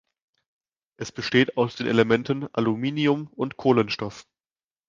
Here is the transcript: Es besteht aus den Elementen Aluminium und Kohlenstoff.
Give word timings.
Es 0.97 1.11
besteht 1.11 1.57
aus 1.57 1.75
den 1.75 1.85
Elementen 1.85 2.47
Aluminium 2.55 3.27
und 3.35 3.57
Kohlenstoff. 3.57 4.25